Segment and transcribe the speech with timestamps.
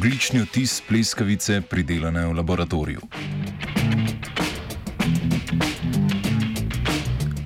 [0.00, 3.00] Oglični otis pleskavice pridelane v laboratoriju.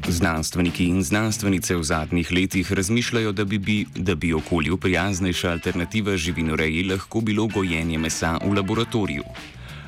[0.08, 6.16] Znanstveniki in znanstvenice v zadnjih letih razmišljajo, da bi, bi, da bi okolju prijaznejša alternativa
[6.16, 9.24] živinoreji lahko bilo gojenje mesa v laboratoriju.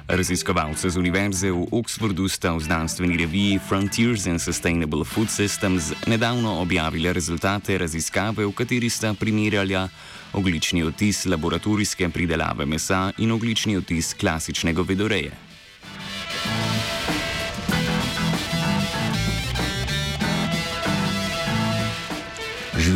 [0.06, 6.62] Raziskovalce z Univerze v Oxfordu sta v znanstveni reviji Frontiers in Sustainable Food Systems nedavno
[6.62, 9.74] objavili rezultate raziskave, v kateri sta primerjali
[10.33, 15.45] oglični odtis laboratorijske pridelave mesa in oglični odtis klasične govedoreje.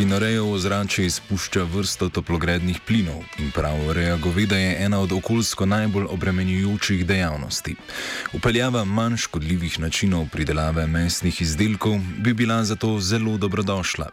[0.00, 5.66] Živinoreja v ozračje izpušča vrsto toplogrednih plinov in prav reja goveda je ena od okoljsko
[5.66, 7.74] najbolj obremenjujočih dejavnosti.
[8.32, 14.08] Upeljava manj škodljivih načinov pridelave mesnih izdelkov bi bila zato zelo dobrodošla.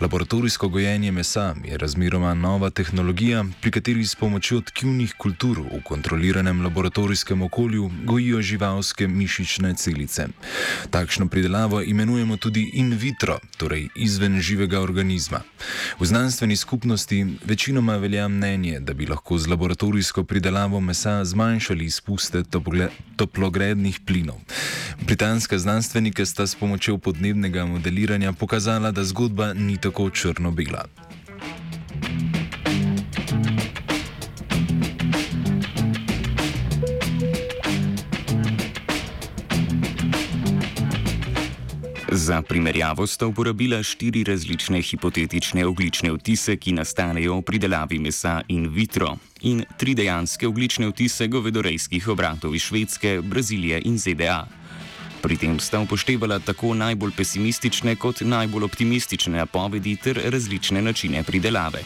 [0.00, 6.64] Laboratorijsko gojenje mesa je razmeroma nova tehnologija, pri kateri s pomočjo tkivnih kultur v kontroliranem
[6.64, 10.28] laboratorijskem okolju gojijo živalske mišične celice.
[10.90, 15.40] Takšno pridelavo imenujemo tudi in vitro, torej izven živega organizma organizma.
[15.98, 22.42] V znanstveni skupnosti večinoma velja mnenje, da bi lahko z laboratorijsko pridelavo mesa zmanjšali izpuste
[23.16, 24.36] toplogrednih plinov.
[25.00, 31.07] Britanska znanstvenika sta s pomočjo podnebnega modeliranja pokazala, da zgodba ni tako črno-bela.
[42.18, 48.66] Za primerjavo sta uporabila štiri različne hipotetične oglične vtise, ki nastanejo v pridelavi mesa in
[48.74, 49.12] vitro,
[49.46, 54.48] in tri dejanske oglične vtise govedorejskih obratov iz Švedske, Brazilije in ZDA.
[55.22, 61.84] Pri tem sta upoštevala tako najbolj pesimistične kot najbolj optimistične napovedi ter različne načine pridelave.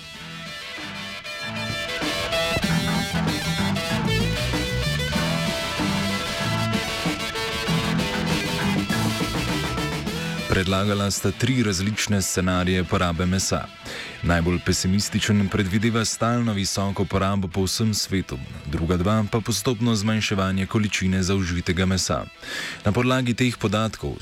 [10.52, 13.64] Predlagala sta tri različne scenarije porabe mesa.
[14.22, 21.22] Najbolj pesimističen predvideva stalno visoko porabo po vsem svetu, druga dva pa postopno zmanjševanje količine
[21.22, 22.24] zaužitega mesa.
[22.84, 24.20] Na podlagi teh podatkov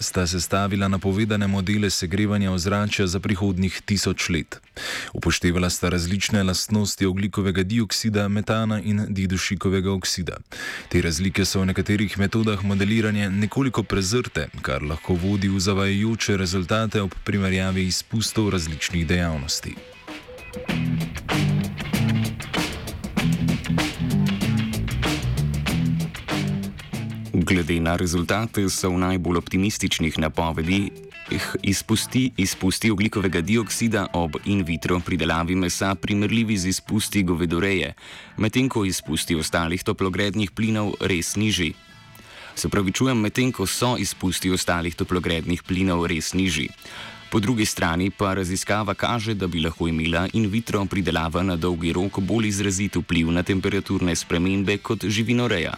[0.00, 4.60] sta sestavila napovedane modele segrevanja ozračja za prihodnih tisoč let.
[5.12, 10.38] Upoštevala sta različne lastnosti oglikovega dioksida, metana in didušikovega oksida.
[10.88, 17.02] Te razlike so v nekaterih metodah modeliranja nekoliko prezrte, kar lahko vodi v zavajajoče rezultate
[17.02, 19.74] ob primerjavi izpustov različnih dejavnosti.
[27.32, 31.07] Glede na rezultate so v najbolj optimističnih napovedih
[31.62, 37.94] izpusti, izpusti oglikovega dioksida ob in vitro pridelavi mesa primerljivi z izpusti govedoreje,
[38.36, 41.74] medtem ko izpusti ostalih toplogrednih plinov res nižji.
[42.54, 46.68] Se pravi, čujem, medtem ko so izpusti ostalih toplogrednih plinov res nižji.
[47.30, 51.92] Po drugi strani pa raziskava kaže, da bi lahko imela in vitro pridelava na dolgi
[51.92, 55.74] rok bolj izrazit vpliv na temperaturne spremembe kot živinoreja.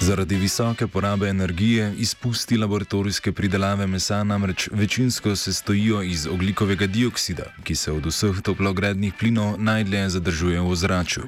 [0.00, 7.74] Zaradi visoke porabe energije izpusti laboratorijske pridelave mesa namreč večinsko sestojijo iz oglikovega dioksida, ki
[7.74, 11.22] se od vseh toplogrednih plinov najdlje zadržuje v ozračju.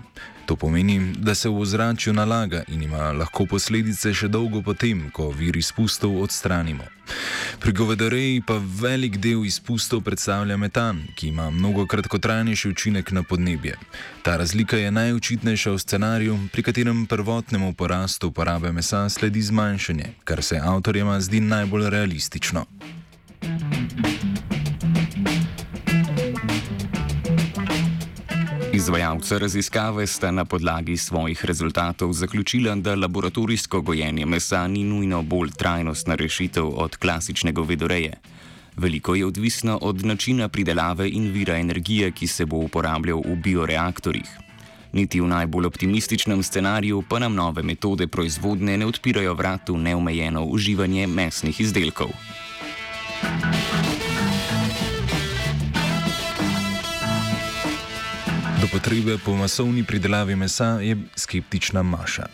[0.47, 5.31] To pomeni, da se v ozračju nalaga in ima lahko posledice še dolgo potem, ko
[5.31, 6.85] vir izpustov odstranimo.
[7.63, 13.77] Pri govedoreji pa velik del izpustov predstavlja metan, ki ima mnogo kratkotrajnejši učinek na podnebje.
[14.23, 20.43] Ta razlika je najočitnejša v scenariju, pri katerem prvotnemu porastu uporabe mesa sledi zmanjšanje, kar
[20.43, 22.67] se avtorjema zdi najbolj realistično.
[28.73, 35.51] Izvajalca raziskave sta na podlagi svojih rezultatov zaključila, da laboratorijsko gojenje mesa ni nujno bolj
[35.51, 38.13] trajnostna rešitev od klasične govedoreje.
[38.77, 44.39] Veliko je odvisno od načina pridelave in vira energije, ki se bo uporabljal v bioreaktorjih.
[44.93, 51.07] Niti v najbolj optimističnem scenariju pa nam nove metode proizvodne ne odpirajo vratu neomejeno uživanje
[51.07, 52.09] mesnih izdelkov.
[58.63, 62.27] Do potrebe po masovni pridelavi mesa je skeptična Maša.